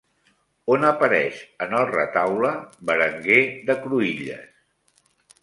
[0.75, 2.55] On apareix en el retaule
[2.91, 4.51] Berenguer de Cruïlles?